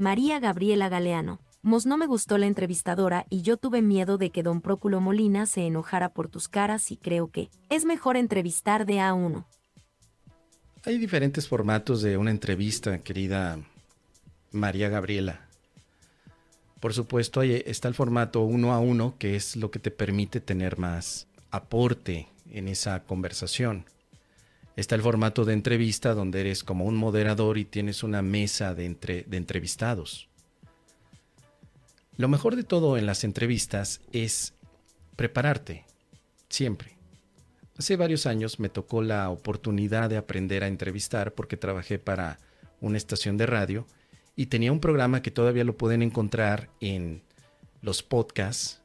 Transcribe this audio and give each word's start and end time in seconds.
María 0.00 0.40
Gabriela 0.40 0.88
Galeano. 0.88 1.40
Mos 1.60 1.84
no 1.84 1.98
me 1.98 2.06
gustó 2.06 2.38
la 2.38 2.46
entrevistadora 2.46 3.26
y 3.28 3.42
yo 3.42 3.58
tuve 3.58 3.82
miedo 3.82 4.16
de 4.16 4.30
que 4.30 4.42
don 4.42 4.62
Próculo 4.62 4.98
Molina 5.02 5.44
se 5.44 5.66
enojara 5.66 6.14
por 6.14 6.30
tus 6.30 6.48
caras 6.48 6.90
y 6.90 6.96
creo 6.96 7.30
que 7.30 7.50
es 7.68 7.84
mejor 7.84 8.16
entrevistar 8.16 8.86
de 8.86 9.00
a 9.00 9.12
uno. 9.12 9.46
Hay 10.86 10.96
diferentes 10.96 11.46
formatos 11.46 12.00
de 12.00 12.16
una 12.16 12.30
entrevista, 12.30 13.00
querida 13.00 13.58
María 14.52 14.88
Gabriela. 14.88 15.46
Por 16.80 16.94
supuesto, 16.94 17.42
está 17.42 17.88
el 17.88 17.94
formato 17.94 18.40
uno 18.40 18.72
a 18.72 18.78
uno, 18.78 19.16
que 19.18 19.36
es 19.36 19.54
lo 19.54 19.70
que 19.70 19.80
te 19.80 19.90
permite 19.90 20.40
tener 20.40 20.78
más 20.78 21.28
aporte 21.50 22.26
en 22.50 22.68
esa 22.68 23.04
conversación. 23.04 23.84
Está 24.80 24.94
el 24.94 25.02
formato 25.02 25.44
de 25.44 25.52
entrevista, 25.52 26.14
donde 26.14 26.40
eres 26.40 26.64
como 26.64 26.86
un 26.86 26.96
moderador 26.96 27.58
y 27.58 27.66
tienes 27.66 28.02
una 28.02 28.22
mesa 28.22 28.74
de, 28.74 28.88
de 29.26 29.36
entrevistados. 29.36 30.30
Lo 32.16 32.28
mejor 32.28 32.56
de 32.56 32.64
todo 32.64 32.96
en 32.96 33.04
las 33.04 33.22
entrevistas 33.22 34.00
es 34.10 34.54
prepararte, 35.16 35.84
siempre. 36.48 36.96
Hace 37.76 37.96
varios 37.96 38.24
años 38.24 38.58
me 38.58 38.70
tocó 38.70 39.02
la 39.02 39.28
oportunidad 39.28 40.08
de 40.08 40.16
aprender 40.16 40.64
a 40.64 40.68
entrevistar 40.68 41.34
porque 41.34 41.58
trabajé 41.58 41.98
para 41.98 42.38
una 42.80 42.96
estación 42.96 43.36
de 43.36 43.44
radio 43.44 43.86
y 44.34 44.46
tenía 44.46 44.72
un 44.72 44.80
programa 44.80 45.20
que 45.20 45.30
todavía 45.30 45.64
lo 45.64 45.76
pueden 45.76 46.00
encontrar 46.00 46.70
en 46.80 47.20
los 47.82 48.02
podcasts, 48.02 48.80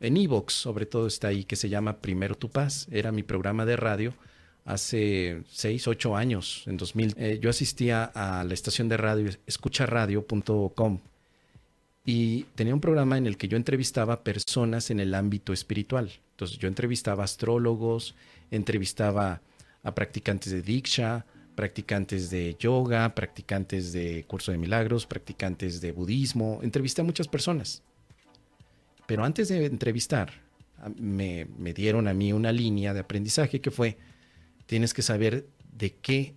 en 0.00 0.16
Evox 0.16 0.54
sobre 0.54 0.86
todo 0.86 1.06
está 1.06 1.28
ahí, 1.28 1.44
que 1.44 1.56
se 1.56 1.68
llama 1.68 1.98
Primero 1.98 2.34
Tu 2.34 2.48
Paz. 2.48 2.88
Era 2.90 3.12
mi 3.12 3.22
programa 3.22 3.66
de 3.66 3.76
radio 3.76 4.14
hace 4.64 5.42
6, 5.50 5.88
8 5.88 6.16
años, 6.16 6.64
en 6.66 6.76
2000. 6.76 7.14
Eh, 7.16 7.38
yo 7.40 7.50
asistía 7.50 8.04
a 8.04 8.44
la 8.44 8.54
estación 8.54 8.88
de 8.88 8.96
radio 8.96 9.30
escucharadio.com 9.46 11.00
y 12.04 12.42
tenía 12.54 12.74
un 12.74 12.80
programa 12.80 13.16
en 13.16 13.26
el 13.26 13.36
que 13.36 13.48
yo 13.48 13.56
entrevistaba 13.56 14.22
personas 14.22 14.90
en 14.90 15.00
el 15.00 15.14
ámbito 15.14 15.52
espiritual. 15.52 16.12
Entonces 16.32 16.58
yo 16.58 16.68
entrevistaba 16.68 17.24
astrólogos, 17.24 18.14
entrevistaba 18.50 19.40
a 19.82 19.94
practicantes 19.94 20.52
de 20.52 20.62
Diksha, 20.62 21.24
practicantes 21.54 22.30
de 22.30 22.56
yoga, 22.58 23.14
practicantes 23.14 23.92
de 23.92 24.24
curso 24.26 24.52
de 24.52 24.58
milagros, 24.58 25.06
practicantes 25.06 25.80
de 25.80 25.92
budismo. 25.92 26.60
Entrevisté 26.62 27.02
a 27.02 27.04
muchas 27.04 27.28
personas. 27.28 27.82
Pero 29.06 29.24
antes 29.24 29.48
de 29.48 29.66
entrevistar, 29.66 30.32
me, 30.96 31.46
dieron 31.74 32.08
a 32.08 32.14
mí 32.14 32.32
una 32.32 32.52
línea 32.52 32.92
de 32.94 33.00
aprendizaje 33.00 33.60
que 33.60 33.70
fue, 33.70 33.96
tienes 34.66 34.94
que 34.94 35.02
saber 35.02 35.46
de 35.72 35.94
qué 35.94 36.34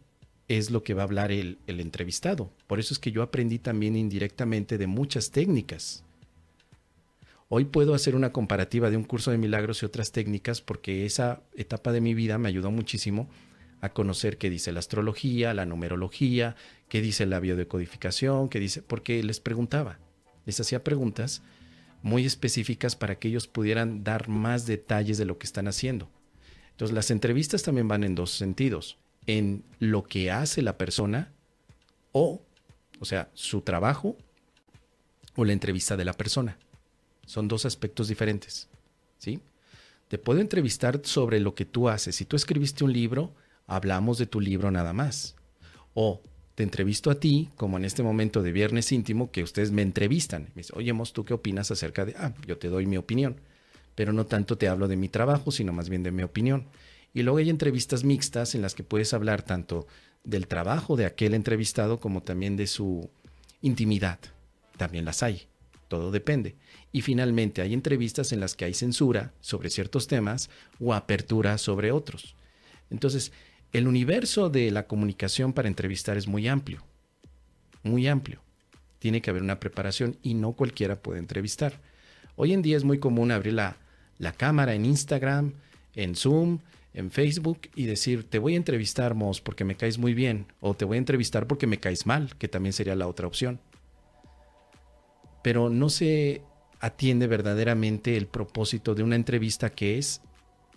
es 0.47 0.71
lo 0.71 0.83
que 0.83 0.93
va 0.93 1.01
a 1.01 1.05
hablar 1.05 1.31
el, 1.31 1.57
entrevistado. 1.67 2.51
Por 2.67 2.79
eso 2.79 2.93
es 2.93 2.99
que 2.99 3.11
yo 3.11 3.21
aprendí 3.21 3.59
también 3.59 3.95
indirectamente 3.95 4.77
de 4.77 4.87
muchas 4.87 5.31
técnicas. 5.31 6.03
Hoy 7.49 7.65
puedo 7.65 7.93
hacer 7.93 8.15
una 8.15 8.31
comparativa 8.31 8.89
de 8.89 8.97
un 8.97 9.03
curso 9.03 9.31
de 9.31 9.37
milagros 9.37 9.81
y 9.81 9.85
otras 9.85 10.11
técnicas 10.11 10.61
porque 10.61 11.05
esa 11.05 11.41
etapa 11.55 11.91
de 11.91 12.01
mi 12.01 12.13
vida 12.13 12.37
me 12.37 12.49
ayudó 12.49 12.71
muchísimo 12.71 13.29
a 13.79 13.89
conocer 13.89 14.37
qué 14.37 14.49
dice 14.49 14.71
la 14.71 14.79
astrología, 14.79 15.53
la 15.53 15.65
numerología, 15.65 16.55
qué 16.89 17.01
dice 17.01 17.25
la 17.25 17.39
biodecodificación, 17.39 18.49
qué 18.49 18.59
dice, 18.59 18.81
porque 18.81 19.21
les 19.23 19.39
preguntaba, 19.39 19.99
les 20.45 20.59
hacía 20.59 20.83
preguntas 20.83 21.41
muy 22.01 22.25
específicas 22.25 22.95
para 22.95 23.17
que 23.19 23.27
ellos 23.27 23.47
pudieran 23.47 24.03
dar 24.03 24.29
más 24.29 24.65
detalles 24.65 25.17
de 25.17 25.25
lo 25.25 25.37
que 25.37 25.45
están 25.45 25.67
haciendo. 25.67 26.09
Entonces 26.77 26.93
las 26.93 27.09
entrevistas 27.09 27.63
también 27.63 27.87
van 27.87 28.03
en 28.03 28.13
dos 28.13 28.29
sentidos, 28.29 28.99
en 29.25 29.63
lo 29.79 30.03
que 30.03 30.29
hace 30.29 30.61
la 30.61 30.77
persona 30.77 31.33
o, 32.11 32.43
o 32.99 33.05
sea, 33.05 33.31
su 33.33 33.61
trabajo 33.61 34.15
o 35.35 35.43
la 35.43 35.53
entrevista 35.53 35.97
de 35.97 36.05
la 36.05 36.13
persona. 36.13 36.59
Son 37.25 37.47
dos 37.47 37.65
aspectos 37.65 38.09
diferentes, 38.09 38.69
¿sí? 39.17 39.39
Te 40.07 40.19
puedo 40.19 40.39
entrevistar 40.39 41.01
sobre 41.03 41.39
lo 41.39 41.55
que 41.55 41.65
tú 41.65 41.89
haces. 41.89 42.15
Si 42.15 42.25
tú 42.25 42.35
escribiste 42.35 42.83
un 42.83 42.93
libro, 42.93 43.33
hablamos 43.65 44.19
de 44.19 44.27
tu 44.27 44.39
libro 44.39 44.69
nada 44.69 44.93
más. 44.93 45.35
O 45.95 46.21
te 46.53 46.61
entrevisto 46.61 47.09
a 47.09 47.19
ti, 47.19 47.49
como 47.55 47.77
en 47.77 47.85
este 47.85 48.03
momento 48.03 48.43
de 48.43 48.51
Viernes 48.51 48.91
Íntimo, 48.91 49.31
que 49.31 49.41
ustedes 49.41 49.71
me 49.71 49.81
entrevistan. 49.81 50.43
Me 50.53 50.61
dicen, 50.61 50.77
oye, 50.77 50.93
Mos, 50.93 51.11
¿tú 51.11 51.25
qué 51.25 51.33
opinas 51.33 51.71
acerca 51.71 52.05
de...? 52.05 52.13
Ah, 52.19 52.35
yo 52.45 52.59
te 52.59 52.67
doy 52.67 52.85
mi 52.85 52.97
opinión. 52.97 53.41
Pero 53.97 54.13
no 54.13 54.27
tanto 54.27 54.59
te 54.59 54.67
hablo 54.67 54.87
de 54.87 54.95
mi 54.95 55.09
trabajo, 55.09 55.49
sino 55.51 55.73
más 55.73 55.89
bien 55.89 56.03
de 56.03 56.11
mi 56.11 56.21
opinión. 56.21 56.67
Y 57.15 57.23
luego 57.23 57.39
hay 57.39 57.49
entrevistas 57.49 58.03
mixtas 58.03 58.53
en 58.53 58.61
las 58.61 58.75
que 58.75 58.83
puedes 58.83 59.11
hablar 59.11 59.41
tanto 59.41 59.87
del 60.23 60.45
trabajo 60.45 60.95
de 60.95 61.07
aquel 61.07 61.33
entrevistado 61.33 61.99
como 61.99 62.21
también 62.21 62.57
de 62.57 62.67
su 62.67 63.09
intimidad. 63.63 64.19
También 64.77 65.03
las 65.03 65.23
hay. 65.23 65.47
Todo 65.87 66.11
depende. 66.11 66.53
Y 66.91 67.01
finalmente 67.01 67.63
hay 67.63 67.73
entrevistas 67.73 68.31
en 68.31 68.39
las 68.39 68.55
que 68.55 68.65
hay 68.65 68.75
censura 68.75 69.33
sobre 69.39 69.71
ciertos 69.71 70.05
temas 70.05 70.51
o 70.79 70.93
apertura 70.93 71.57
sobre 71.57 71.91
otros. 71.91 72.35
Entonces, 72.91 73.31
el 73.73 73.87
universo 73.87 74.51
de 74.51 74.69
la 74.69 74.85
comunicación 74.85 75.53
para 75.53 75.69
entrevistar 75.69 76.17
es 76.17 76.27
muy 76.27 76.47
amplio, 76.47 76.83
muy 77.81 78.07
amplio. 78.07 78.43
Tiene 78.99 79.23
que 79.23 79.31
haber 79.31 79.41
una 79.41 79.59
preparación 79.59 80.17
y 80.21 80.35
no 80.35 80.51
cualquiera 80.51 81.01
puede 81.01 81.17
entrevistar. 81.17 81.81
Hoy 82.35 82.53
en 82.53 82.61
día 82.61 82.77
es 82.77 82.83
muy 82.83 82.99
común 82.99 83.31
abrir 83.31 83.53
la, 83.53 83.77
cámara 84.31 84.73
en 84.73 84.85
Instagram, 84.85 85.53
en 85.95 86.15
Zoom, 86.15 86.59
en 86.93 87.11
Facebook 87.11 87.61
y 87.75 87.85
decir, 87.85 88.27
te 88.27 88.39
voy 88.39 88.55
a 88.55 88.57
entrevistar, 88.57 89.13
Mos, 89.13 89.41
porque 89.41 89.63
me 89.63 89.75
caes 89.75 89.97
muy 89.97 90.13
bien, 90.13 90.47
o 90.59 90.73
te 90.73 90.85
voy 90.85 90.95
a 90.95 90.99
entrevistar 90.99 91.45
porque 91.47 91.67
me 91.67 91.79
caes 91.79 92.05
mal, 92.05 92.35
que 92.37 92.47
también 92.47 92.73
sería 92.73 92.95
la 92.95 93.07
otra 93.07 93.27
opción. 93.27 93.59
Pero 95.43 95.69
no 95.69 95.89
se 95.89 96.41
atiende 96.79 97.27
verdaderamente 97.27 98.17
el 98.17 98.27
propósito 98.27 98.95
de 98.95 99.03
una 99.03 99.15
entrevista 99.15 99.69
que 99.69 99.97
es 99.97 100.21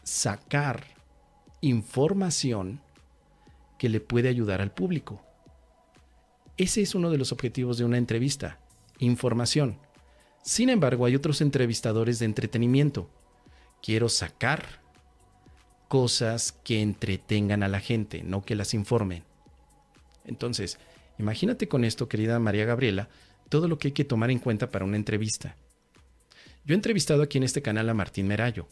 sacar 0.02 0.84
información 1.60 2.80
que 3.78 3.88
le 3.88 4.00
puede 4.00 4.28
ayudar 4.28 4.60
al 4.60 4.72
público. 4.72 5.22
Ese 6.56 6.82
es 6.82 6.94
uno 6.94 7.10
de 7.10 7.16
los 7.16 7.32
objetivos 7.32 7.78
de 7.78 7.84
una 7.84 7.96
entrevista, 7.96 8.60
información. 8.98 9.78
Sin 10.42 10.68
embargo, 10.68 11.06
hay 11.06 11.16
otros 11.16 11.40
entrevistadores 11.40 12.18
de 12.18 12.26
entretenimiento. 12.26 13.08
Quiero 13.82 14.08
sacar 14.08 14.80
cosas 15.88 16.52
que 16.52 16.82
entretengan 16.82 17.62
a 17.62 17.68
la 17.68 17.80
gente, 17.80 18.22
no 18.22 18.42
que 18.42 18.54
las 18.54 18.74
informen. 18.74 19.24
Entonces, 20.24 20.78
imagínate 21.18 21.68
con 21.68 21.84
esto, 21.84 22.08
querida 22.08 22.38
María 22.38 22.64
Gabriela, 22.64 23.08
todo 23.48 23.66
lo 23.68 23.78
que 23.78 23.88
hay 23.88 23.92
que 23.92 24.04
tomar 24.04 24.30
en 24.30 24.38
cuenta 24.38 24.70
para 24.70 24.84
una 24.84 24.96
entrevista. 24.96 25.56
Yo 26.64 26.74
he 26.74 26.76
entrevistado 26.76 27.22
aquí 27.22 27.38
en 27.38 27.44
este 27.44 27.62
canal 27.62 27.88
a 27.88 27.94
Martín 27.94 28.28
Merayo 28.28 28.68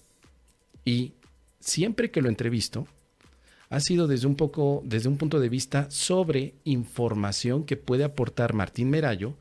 y 0.85 1.15
siempre 1.59 2.11
que 2.11 2.23
lo 2.23 2.29
entrevisto, 2.29 2.87
ha 3.71 3.81
sido 3.81 4.07
desde 4.07 4.27
un 4.27 4.37
poco, 4.37 4.83
desde 4.85 5.09
un 5.09 5.19
punto 5.19 5.41
de 5.41 5.49
vista 5.49 5.91
sobre 5.91 6.55
información 6.65 7.65
que 7.65 7.77
puede 7.77 8.05
aportar 8.05 8.55
Martín 8.55 8.91
Merayo 8.91 9.35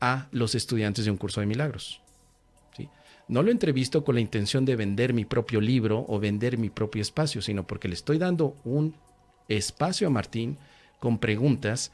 a 0.00 0.28
los 0.32 0.54
estudiantes 0.54 1.04
de 1.04 1.10
un 1.10 1.16
curso 1.16 1.40
de 1.40 1.46
milagros. 1.46 2.00
No 3.28 3.42
lo 3.42 3.50
entrevisto 3.50 4.04
con 4.04 4.14
la 4.14 4.22
intención 4.22 4.64
de 4.64 4.74
vender 4.74 5.12
mi 5.12 5.26
propio 5.26 5.60
libro 5.60 6.04
o 6.08 6.18
vender 6.18 6.56
mi 6.56 6.70
propio 6.70 7.02
espacio, 7.02 7.42
sino 7.42 7.66
porque 7.66 7.88
le 7.88 7.94
estoy 7.94 8.16
dando 8.16 8.56
un 8.64 8.94
espacio 9.48 10.06
a 10.06 10.10
Martín 10.10 10.56
con 10.98 11.18
preguntas 11.18 11.92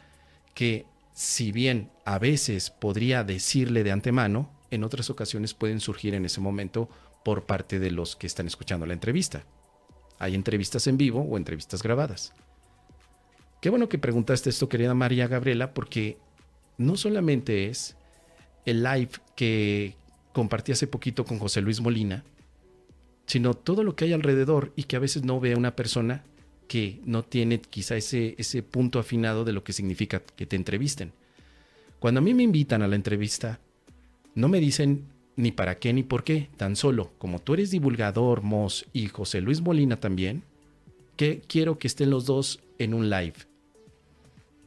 que, 0.54 0.86
si 1.12 1.50
bien 1.50 1.90
a 2.04 2.20
veces 2.20 2.70
podría 2.70 3.24
decirle 3.24 3.82
de 3.82 3.90
antemano, 3.90 4.48
en 4.70 4.84
otras 4.84 5.10
ocasiones 5.10 5.54
pueden 5.54 5.80
surgir 5.80 6.14
en 6.14 6.24
ese 6.24 6.40
momento 6.40 6.88
por 7.24 7.44
parte 7.44 7.80
de 7.80 7.90
los 7.90 8.14
que 8.14 8.28
están 8.28 8.46
escuchando 8.46 8.86
la 8.86 8.94
entrevista. 8.94 9.44
Hay 10.20 10.36
entrevistas 10.36 10.86
en 10.86 10.96
vivo 10.96 11.20
o 11.22 11.36
entrevistas 11.36 11.82
grabadas. 11.82 12.32
Qué 13.60 13.70
bueno 13.70 13.88
que 13.88 13.98
preguntaste 13.98 14.50
esto, 14.50 14.68
querida 14.68 14.94
María 14.94 15.26
Gabriela, 15.26 15.74
porque 15.74 16.18
no 16.78 16.96
solamente 16.96 17.68
es 17.68 17.96
el 18.66 18.82
live 18.82 19.10
que 19.34 19.96
compartí 20.34 20.72
hace 20.72 20.86
poquito 20.86 21.24
con 21.24 21.38
José 21.38 21.62
Luis 21.62 21.80
Molina, 21.80 22.24
sino 23.24 23.54
todo 23.54 23.82
lo 23.84 23.96
que 23.96 24.04
hay 24.04 24.12
alrededor 24.12 24.72
y 24.76 24.82
que 24.82 24.96
a 24.96 24.98
veces 24.98 25.24
no 25.24 25.40
ve 25.40 25.54
una 25.54 25.76
persona 25.76 26.24
que 26.68 27.00
no 27.06 27.22
tiene 27.22 27.60
quizá 27.60 27.96
ese, 27.96 28.34
ese 28.36 28.62
punto 28.62 28.98
afinado 28.98 29.44
de 29.44 29.52
lo 29.52 29.64
que 29.64 29.72
significa 29.72 30.20
que 30.20 30.44
te 30.44 30.56
entrevisten. 30.56 31.12
Cuando 32.00 32.18
a 32.18 32.22
mí 32.22 32.34
me 32.34 32.42
invitan 32.42 32.82
a 32.82 32.88
la 32.88 32.96
entrevista, 32.96 33.60
no 34.34 34.48
me 34.48 34.60
dicen 34.60 35.06
ni 35.36 35.52
para 35.52 35.78
qué 35.78 35.92
ni 35.92 36.02
por 36.02 36.24
qué, 36.24 36.50
tan 36.56 36.74
solo 36.74 37.12
como 37.16 37.38
tú 37.38 37.54
eres 37.54 37.70
divulgador, 37.70 38.42
Moss 38.42 38.86
y 38.92 39.06
José 39.06 39.40
Luis 39.40 39.60
Molina 39.60 40.00
también, 40.00 40.42
que 41.16 41.42
quiero 41.46 41.78
que 41.78 41.86
estén 41.86 42.10
los 42.10 42.26
dos 42.26 42.60
en 42.78 42.92
un 42.92 43.08
live. 43.08 43.34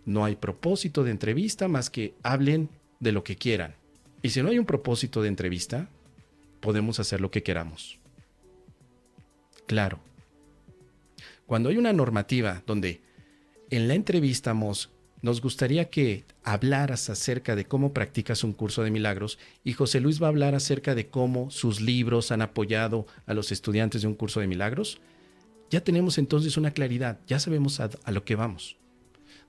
No 0.06 0.24
hay 0.24 0.38
propósito 0.38 1.04
de 1.04 1.12
entrevista 1.12 1.68
más 1.68 1.90
que 1.90 2.14
hablen 2.24 2.70
de 3.02 3.12
lo 3.12 3.26
que 3.26 3.36
quieran. 3.36 3.76
Y 4.22 4.30
si 4.30 4.42
no 4.42 4.50
hay 4.50 4.60
un 4.60 4.66
propósito 4.66 5.22
de 5.22 5.28
entrevista, 5.28 5.90
podemos 6.60 7.00
hacer 7.00 7.22
lo 7.22 7.32
que 7.32 7.44
queramos. 7.44 8.00
Claro. 9.66 10.00
Cuando 11.46 11.70
hay 11.70 11.78
una 11.78 11.94
normativa 11.94 12.64
donde 12.66 13.02
en 13.70 13.88
la 13.88 13.94
entrevista 13.94 14.54
Moss 14.54 14.90
nos 15.22 15.42
gustaría 15.42 15.90
que 15.90 16.26
hablaras 16.44 17.10
acerca 17.10 17.56
de 17.56 17.66
cómo 17.66 17.94
practicas 17.94 18.44
un 18.44 18.54
curso 18.54 18.84
de 18.84 18.92
milagros 18.92 19.40
y 19.64 19.74
José 19.74 20.00
Luis 20.00 20.22
va 20.22 20.28
a 20.28 20.30
hablar 20.30 20.56
acerca 20.56 20.94
de 20.96 21.08
cómo 21.08 21.50
sus 21.50 21.82
libros 21.82 22.32
han 22.32 22.42
apoyado 22.42 23.08
a 23.26 23.34
los 23.34 23.52
estudiantes 23.52 24.04
de 24.04 24.08
un 24.08 24.14
curso 24.14 24.40
de 24.40 24.48
milagros. 24.48 25.00
Ya 25.70 25.82
tenemos 25.82 26.18
entonces 26.18 26.56
una 26.56 26.72
claridad, 26.72 27.20
ya 27.28 27.40
sabemos 27.40 27.80
a, 27.80 27.90
lo 28.12 28.24
que 28.24 28.36
vamos. 28.36 28.78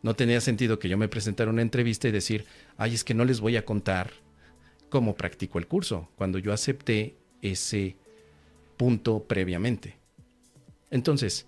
No 0.02 0.14
tenía 0.14 0.40
sentido 0.40 0.78
que 0.78 0.88
yo 0.88 0.96
me 0.96 1.08
presentara 1.08 1.50
una 1.50 1.62
entrevista 1.62 2.08
y 2.08 2.12
decir, 2.12 2.46
ay, 2.76 2.94
es 2.94 3.04
que 3.04 3.14
no 3.14 3.24
les 3.24 3.40
voy 3.40 3.56
a 3.56 3.64
contar 3.64 4.12
cómo 4.88 5.14
practico 5.14 5.58
el 5.58 5.66
curso, 5.66 6.08
cuando 6.16 6.38
yo 6.38 6.52
acepté 6.52 7.16
ese 7.42 7.96
punto 8.76 9.24
previamente. 9.24 9.96
Entonces, 10.90 11.46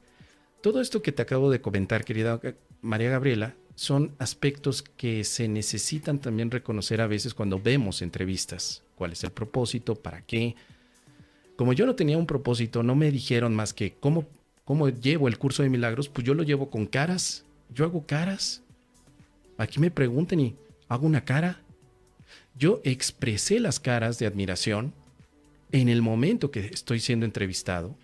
todo 0.61 0.81
esto 0.81 1.03
que 1.03 1.13
te 1.13 1.23
acabo 1.23 1.51
de 1.51 1.61
comentar, 1.61 2.05
querida 2.05 2.41
María 2.83 3.11
Gabriela, 3.11 3.55
son 3.75 4.15
aspectos 4.19 4.83
que 4.83 5.25
se 5.25 5.49
necesitan 5.49 6.19
también 6.19 6.51
reconocer 6.51 7.01
a 7.01 7.07
veces 7.07 7.33
cuando 7.33 7.59
vemos 7.59 8.03
entrevistas. 8.03 8.83
¿Cuál 8.95 9.13
es 9.13 9.25
el 9.25 9.31
propósito? 9.31 9.95
¿Para 9.95 10.21
qué? 10.21 10.55
Como 11.57 11.73
yo 11.73 11.87
no 11.87 11.95
tenía 11.95 12.19
un 12.19 12.27
propósito, 12.27 12.83
no 12.83 12.95
me 12.95 13.11
dijeron 13.11 13.55
más 13.55 13.73
que 13.73 13.95
cómo, 13.95 14.27
cómo 14.67 14.91
llevo 14.91 15.29
el 15.29 15.39
curso 15.39 15.63
de 15.63 15.71
milagros, 15.71 16.11
pues 16.11 16.27
yo 16.27 16.35
lo 16.35 16.43
llevo 16.43 16.69
con 16.69 16.87
caras. 16.87 17.45
Yo 17.73 17.87
hago 17.87 18.05
caras. 18.05 18.63
Aquí 19.57 19.79
me 19.81 19.91
pregunten 19.91 20.41
y 20.41 20.57
hago 20.89 21.07
una 21.07 21.25
cara. 21.25 21.63
Yo 22.55 22.81
expresé 22.85 23.61
las 23.61 23.81
caras 23.81 24.19
de 24.19 24.27
admiración 24.27 24.93
en 25.73 25.89
el 25.89 26.03
momento 26.03 26.51
que 26.51 26.67
estoy 26.67 27.01
siendo 27.01 27.27
entrevistado. 27.27 27.97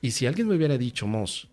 Y 0.00 0.12
si 0.12 0.26
alguien 0.26 0.48
me 0.48 0.56
hubiera 0.56 0.78
dicho, 0.78 1.06
Moss, 1.06 1.48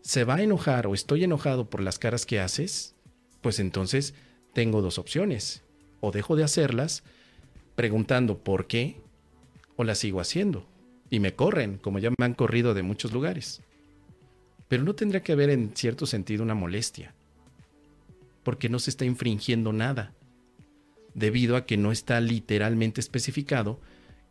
se 0.00 0.24
va 0.24 0.36
a 0.36 0.42
enojar 0.42 0.86
o 0.86 0.94
estoy 0.94 1.24
enojado 1.24 1.68
por 1.68 1.82
las 1.82 1.98
caras 1.98 2.26
que 2.26 2.40
haces, 2.40 2.94
pues 3.40 3.58
entonces 3.58 4.14
tengo 4.52 4.80
dos 4.80 4.98
opciones. 4.98 5.62
O 6.00 6.12
dejo 6.12 6.36
de 6.36 6.44
hacerlas 6.44 7.02
preguntando 7.74 8.38
por 8.38 8.66
qué, 8.66 8.96
o 9.76 9.84
las 9.84 9.98
sigo 9.98 10.20
haciendo. 10.20 10.66
Y 11.10 11.20
me 11.20 11.34
corren, 11.34 11.78
como 11.78 11.98
ya 11.98 12.10
me 12.10 12.24
han 12.24 12.34
corrido 12.34 12.74
de 12.74 12.82
muchos 12.82 13.12
lugares. 13.12 13.60
Pero 14.68 14.82
no 14.82 14.94
tendría 14.94 15.22
que 15.22 15.32
haber 15.32 15.50
en 15.50 15.76
cierto 15.76 16.06
sentido 16.06 16.42
una 16.42 16.54
molestia, 16.54 17.14
porque 18.42 18.68
no 18.68 18.78
se 18.78 18.90
está 18.90 19.04
infringiendo 19.04 19.72
nada, 19.72 20.12
debido 21.16 21.56
a 21.56 21.66
que 21.66 21.76
no 21.76 21.90
está 21.90 22.20
literalmente 22.20 23.00
especificado 23.00 23.80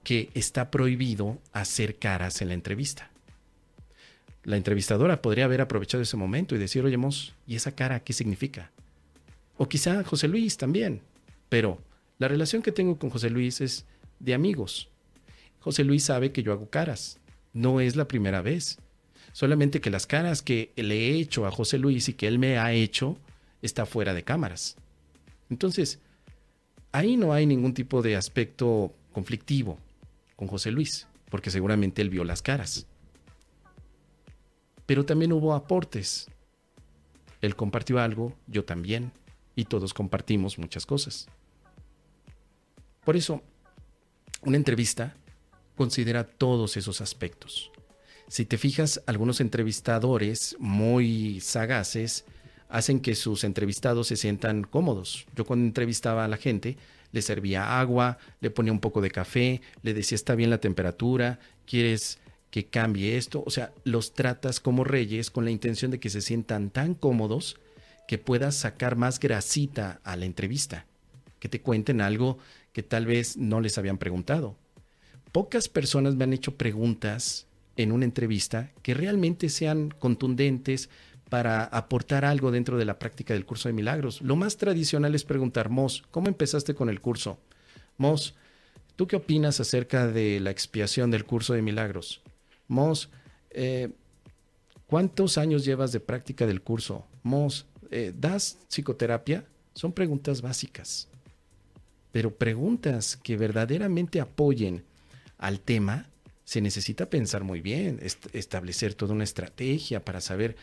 que 0.05 0.29
está 0.35 0.71
prohibido 0.71 1.39
hacer 1.51 1.97
caras 1.97 2.41
en 2.41 2.47
la 2.47 2.53
entrevista 2.53 3.11
la 4.45 4.57
entrevistadora 4.57 5.21
podría 5.21 5.45
haber 5.45 5.61
aprovechado 5.61 6.03
ese 6.03 6.17
momento 6.17 6.55
y 6.55 6.59
decir, 6.59 6.85
oye, 6.85 6.97
¿y 7.47 7.55
esa 7.55 7.73
cara 7.73 7.99
qué 7.99 8.13
significa? 8.13 8.71
O 9.57 9.67
quizá 9.67 10.03
José 10.03 10.27
Luis 10.27 10.57
también. 10.57 11.01
Pero 11.49 11.81
la 12.19 12.27
relación 12.27 12.61
que 12.61 12.71
tengo 12.71 12.97
con 12.97 13.09
José 13.09 13.29
Luis 13.29 13.59
es 13.61 13.85
de 14.19 14.33
amigos. 14.33 14.89
José 15.59 15.83
Luis 15.83 16.03
sabe 16.03 16.31
que 16.31 16.43
yo 16.43 16.51
hago 16.51 16.69
caras. 16.69 17.19
No 17.53 17.79
es 17.79 17.95
la 17.95 18.07
primera 18.07 18.41
vez. 18.41 18.77
Solamente 19.33 19.81
que 19.81 19.89
las 19.89 20.05
caras 20.05 20.41
que 20.41 20.71
le 20.75 21.09
he 21.09 21.15
hecho 21.15 21.45
a 21.45 21.51
José 21.51 21.79
Luis 21.79 22.07
y 22.07 22.13
que 22.13 22.27
él 22.27 22.37
me 22.37 22.59
ha 22.59 22.71
hecho 22.71 23.17
está 23.61 23.85
fuera 23.85 24.13
de 24.13 24.23
cámaras. 24.23 24.75
Entonces, 25.49 25.99
ahí 26.95 27.17
no 27.17 27.33
hay 27.33 27.45
ningún 27.45 27.73
tipo 27.73 28.01
de 28.01 28.15
aspecto 28.15 28.93
conflictivo 29.11 29.77
con 30.35 30.47
José 30.47 30.71
Luis, 30.71 31.07
porque 31.29 31.49
seguramente 31.49 32.01
él 32.01 32.09
vio 32.09 32.23
las 32.23 32.41
caras 32.41 32.87
pero 34.85 35.05
también 35.05 35.33
hubo 35.33 35.53
aportes. 35.53 36.27
Él 37.41 37.55
compartió 37.55 37.99
algo, 37.99 38.35
yo 38.47 38.65
también, 38.65 39.11
y 39.55 39.65
todos 39.65 39.93
compartimos 39.93 40.57
muchas 40.57 40.85
cosas. 40.85 41.27
Por 43.03 43.15
eso, 43.15 43.41
una 44.41 44.57
entrevista 44.57 45.15
considera 45.75 46.23
todos 46.23 46.77
esos 46.77 47.01
aspectos. 47.01 47.71
Si 48.27 48.45
te 48.45 48.57
fijas, 48.57 49.01
algunos 49.05 49.41
entrevistadores 49.41 50.55
muy 50.59 51.39
sagaces 51.41 52.25
hacen 52.69 52.99
que 52.99 53.15
sus 53.15 53.43
entrevistados 53.43 54.07
se 54.07 54.15
sientan 54.15 54.63
cómodos. 54.63 55.25
Yo 55.35 55.45
cuando 55.45 55.65
entrevistaba 55.65 56.25
a 56.25 56.27
la 56.27 56.37
gente, 56.37 56.77
le 57.11 57.21
servía 57.21 57.79
agua, 57.79 58.17
le 58.41 58.49
ponía 58.49 58.73
un 58.73 58.79
poco 58.79 59.01
de 59.01 59.11
café, 59.11 59.61
le 59.83 59.93
decía 59.93 60.15
está 60.15 60.35
bien 60.35 60.49
la 60.49 60.59
temperatura, 60.59 61.39
quieres 61.65 62.19
que 62.51 62.65
cambie 62.65 63.17
esto. 63.17 63.43
O 63.45 63.49
sea, 63.49 63.73
los 63.83 64.13
tratas 64.13 64.59
como 64.59 64.83
reyes 64.83 65.31
con 65.31 65.45
la 65.45 65.51
intención 65.51 65.91
de 65.91 65.99
que 65.99 66.09
se 66.09 66.21
sientan 66.21 66.69
tan 66.69 66.93
cómodos 66.93 67.57
que 68.07 68.17
puedas 68.17 68.55
sacar 68.55 68.95
más 68.95 69.19
grasita 69.19 69.99
a 70.03 70.15
la 70.15 70.25
entrevista, 70.25 70.85
que 71.39 71.49
te 71.49 71.61
cuenten 71.61 72.01
algo 72.01 72.37
que 72.71 72.83
tal 72.83 73.05
vez 73.05 73.37
no 73.37 73.61
les 73.61 73.77
habían 73.77 73.97
preguntado. 73.97 74.55
Pocas 75.31 75.69
personas 75.69 76.15
me 76.15 76.23
han 76.23 76.33
hecho 76.33 76.55
preguntas 76.55 77.47
en 77.77 77.91
una 77.91 78.05
entrevista 78.05 78.71
que 78.81 78.93
realmente 78.93 79.49
sean 79.49 79.93
contundentes 79.99 80.89
para 81.35 81.65
aportar 81.65 82.23
algo 82.23 82.49
dentro 82.49 82.77
de 82.77 82.85
la 82.85 82.97
práctica 82.97 83.33
del 83.33 83.45
curso 83.45 83.67
de 83.67 83.73
milagros. 83.73 84.21
Lo 84.21 84.37
más 84.37 84.55
tradicional 84.55 85.15
es 85.15 85.25
preguntar, 85.25 85.67
Mos, 85.67 86.01
¿cómo 86.09 86.29
empezaste 86.29 86.73
con 86.73 86.87
el 86.87 87.01
curso? 87.01 87.37
Mos, 87.97 88.35
¿tú 88.95 89.05
qué 89.05 89.17
opinas 89.17 89.59
acerca 89.59 90.07
de 90.07 90.39
la 90.39 90.51
expiación 90.51 91.11
del 91.11 91.25
curso 91.25 91.53
de 91.53 91.61
milagros? 91.61 92.21
Mos, 92.69 93.09
eh, 93.49 93.89
¿cuántos 94.87 95.37
años 95.37 95.65
llevas 95.65 95.91
de 95.91 95.99
práctica 95.99 96.47
del 96.47 96.61
curso? 96.61 97.05
Mos, 97.21 97.65
eh, 97.91 98.13
¿das 98.17 98.57
psicoterapia? 98.69 99.43
Son 99.73 99.91
preguntas 99.91 100.41
básicas, 100.41 101.09
pero 102.13 102.33
preguntas 102.33 103.17
que 103.17 103.35
verdaderamente 103.35 104.21
apoyen 104.21 104.85
al 105.37 105.59
tema, 105.59 106.07
se 106.45 106.61
necesita 106.61 107.09
pensar 107.09 107.43
muy 107.43 107.59
bien, 107.59 107.99
establecer 108.31 108.93
toda 108.93 109.13
una 109.13 109.25
estrategia 109.25 110.05
para 110.05 110.21
saber 110.21 110.55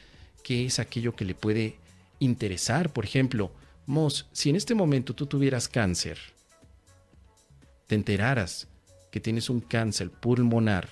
qué 0.43 0.67
es 0.67 0.79
aquello 0.79 1.15
que 1.15 1.25
le 1.25 1.35
puede 1.35 1.77
interesar. 2.19 2.93
Por 2.93 3.05
ejemplo, 3.05 3.53
Mos, 3.87 4.29
si 4.33 4.51
en 4.51 4.57
este 4.57 4.75
momento 4.75 5.15
tú 5.15 5.27
tuvieras 5.27 5.69
cáncer, 5.69 6.19
te 7.87 7.95
enteraras 7.95 8.69
que 9.11 9.21
tienes 9.21 9.51
un 9.51 9.61
cáncer 9.61 10.11
pulmonar, 10.11 10.89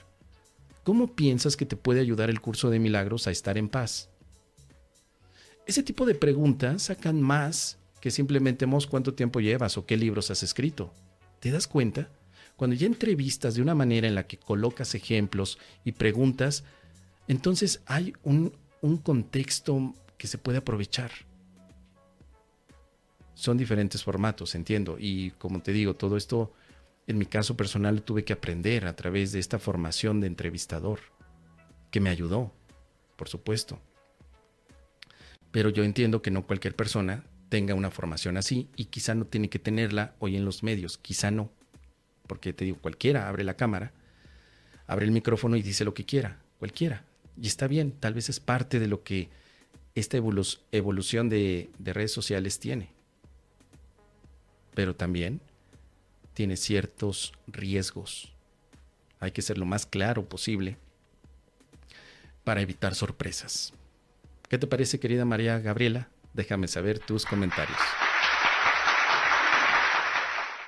¿cómo 0.82 1.14
piensas 1.14 1.56
que 1.56 1.66
te 1.66 1.76
puede 1.76 2.00
ayudar 2.00 2.30
el 2.30 2.40
curso 2.40 2.68
de 2.68 2.78
milagros 2.78 3.26
a 3.26 3.30
estar 3.30 3.56
en 3.56 3.68
paz? 3.68 4.10
Ese 5.66 5.82
tipo 5.82 6.04
de 6.04 6.14
preguntas 6.14 6.82
sacan 6.82 7.22
más 7.22 7.78
que 8.00 8.10
simplemente 8.10 8.66
cuánto 8.88 9.14
tiempo 9.14 9.40
llevas 9.40 9.76
o 9.76 9.86
qué 9.86 9.96
libros 9.96 10.30
has 10.30 10.42
escrito. 10.42 10.92
¿Te 11.38 11.50
das 11.50 11.68
cuenta? 11.68 12.08
Cuando 12.56 12.74
ya 12.74 12.86
entrevistas 12.86 13.54
de 13.54 13.62
una 13.62 13.74
manera 13.74 14.08
en 14.08 14.14
la 14.14 14.26
que 14.26 14.36
colocas 14.36 14.94
ejemplos 14.94 15.58
y 15.84 15.92
preguntas, 15.92 16.64
entonces 17.28 17.82
hay 17.86 18.14
un, 18.22 18.52
un 18.82 18.96
contexto 18.98 19.94
que 20.16 20.26
se 20.26 20.38
puede 20.38 20.58
aprovechar. 20.58 21.10
Son 23.34 23.56
diferentes 23.56 24.02
formatos, 24.04 24.54
entiendo. 24.54 24.96
Y 24.98 25.30
como 25.32 25.62
te 25.62 25.72
digo, 25.72 25.94
todo 25.94 26.16
esto 26.16 26.52
en 27.06 27.18
mi 27.18 27.26
caso 27.26 27.56
personal 27.56 28.02
tuve 28.02 28.24
que 28.24 28.32
aprender 28.32 28.86
a 28.86 28.94
través 28.94 29.32
de 29.32 29.38
esta 29.38 29.58
formación 29.58 30.20
de 30.20 30.26
entrevistador, 30.26 31.00
que 31.90 32.00
me 32.00 32.10
ayudó, 32.10 32.52
por 33.16 33.28
supuesto. 33.28 33.80
Pero 35.50 35.70
yo 35.70 35.82
entiendo 35.82 36.22
que 36.22 36.30
no 36.30 36.46
cualquier 36.46 36.76
persona 36.76 37.24
tenga 37.48 37.74
una 37.74 37.90
formación 37.90 38.36
así 38.36 38.68
y 38.76 38.86
quizá 38.86 39.14
no 39.14 39.26
tiene 39.26 39.48
que 39.48 39.58
tenerla 39.58 40.14
hoy 40.20 40.36
en 40.36 40.44
los 40.44 40.62
medios, 40.62 40.98
quizá 40.98 41.30
no. 41.30 41.50
Porque 42.28 42.52
te 42.52 42.64
digo, 42.64 42.78
cualquiera 42.80 43.28
abre 43.28 43.42
la 43.42 43.54
cámara, 43.54 43.92
abre 44.86 45.04
el 45.04 45.10
micrófono 45.10 45.56
y 45.56 45.62
dice 45.62 45.84
lo 45.84 45.94
que 45.94 46.04
quiera, 46.04 46.40
cualquiera. 46.60 47.04
Y 47.36 47.46
está 47.46 47.66
bien, 47.66 47.92
tal 47.92 48.14
vez 48.14 48.28
es 48.28 48.40
parte 48.40 48.78
de 48.78 48.86
lo 48.86 49.02
que 49.02 49.28
esta 49.94 50.16
evolución 50.16 51.28
de, 51.28 51.70
de 51.78 51.92
redes 51.92 52.12
sociales 52.12 52.58
tiene. 52.58 52.90
Pero 54.74 54.94
también 54.94 55.40
tiene 56.34 56.56
ciertos 56.56 57.32
riesgos. 57.46 58.32
Hay 59.18 59.32
que 59.32 59.42
ser 59.42 59.58
lo 59.58 59.66
más 59.66 59.84
claro 59.84 60.28
posible 60.28 60.78
para 62.44 62.62
evitar 62.62 62.94
sorpresas. 62.94 63.72
¿Qué 64.48 64.58
te 64.58 64.66
parece, 64.66 64.98
querida 64.98 65.24
María 65.24 65.58
Gabriela? 65.58 66.08
Déjame 66.32 66.68
saber 66.68 66.98
tus 66.98 67.26
comentarios. 67.26 67.78